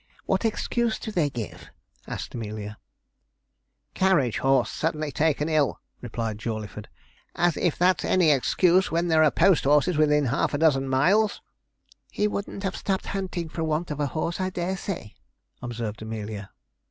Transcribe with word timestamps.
'What 0.25 0.45
excuse 0.45 0.97
do 0.97 1.11
they 1.11 1.29
give?' 1.29 1.69
asked 2.07 2.33
Amelia. 2.33 2.79
'Carriage 3.93 4.39
horse 4.39 4.71
taken 4.79 4.97
suddenly 5.13 5.55
ill,' 5.55 5.79
replied 6.01 6.39
Jawleyford; 6.39 6.87
'as 7.35 7.55
if 7.55 7.77
that's 7.77 8.03
any 8.03 8.31
excuse 8.31 8.89
when 8.89 9.09
there 9.09 9.23
are 9.23 9.29
post 9.29 9.65
horses 9.65 9.97
within 9.99 10.25
half 10.25 10.55
a 10.55 10.57
dozen 10.57 10.89
miles.' 10.89 11.39
'He 12.11 12.27
wouldn't 12.27 12.63
have 12.63 12.73
been 12.73 12.79
stopped 12.79 13.05
hunting 13.05 13.47
for 13.47 13.63
want 13.63 13.91
of 13.91 13.99
a 13.99 14.07
horse, 14.07 14.41
I 14.41 14.49
dare 14.49 14.75
say,' 14.75 15.13
observed 15.61 16.01
Amelia. 16.01 16.49